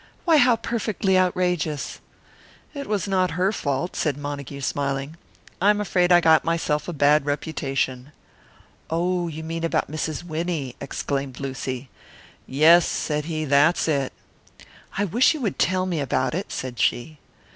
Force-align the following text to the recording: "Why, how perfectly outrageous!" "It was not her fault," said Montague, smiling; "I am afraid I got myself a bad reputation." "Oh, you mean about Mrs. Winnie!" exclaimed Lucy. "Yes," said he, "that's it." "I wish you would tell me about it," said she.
"Why, 0.25 0.37
how 0.37 0.55
perfectly 0.55 1.15
outrageous!" 1.15 1.99
"It 2.73 2.87
was 2.87 3.07
not 3.07 3.37
her 3.37 3.51
fault," 3.51 3.95
said 3.95 4.17
Montague, 4.17 4.61
smiling; 4.61 5.15
"I 5.61 5.69
am 5.69 5.79
afraid 5.79 6.11
I 6.11 6.19
got 6.19 6.43
myself 6.43 6.87
a 6.87 6.91
bad 6.91 7.23
reputation." 7.27 8.11
"Oh, 8.89 9.27
you 9.27 9.43
mean 9.43 9.63
about 9.63 9.91
Mrs. 9.91 10.23
Winnie!" 10.23 10.75
exclaimed 10.81 11.39
Lucy. 11.39 11.87
"Yes," 12.47 12.87
said 12.87 13.25
he, 13.25 13.45
"that's 13.45 13.87
it." 13.87 14.11
"I 14.97 15.05
wish 15.05 15.35
you 15.35 15.41
would 15.41 15.59
tell 15.59 15.85
me 15.85 15.99
about 15.99 16.33
it," 16.33 16.51
said 16.51 16.79
she. 16.79 17.19